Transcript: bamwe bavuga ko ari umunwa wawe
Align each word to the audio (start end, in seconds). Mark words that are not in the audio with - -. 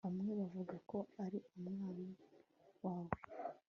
bamwe 0.05 0.31
bavuga 0.39 0.75
ko 0.89 0.97
ari 1.25 1.39
umunwa 1.55 1.89
wawe 2.83 3.11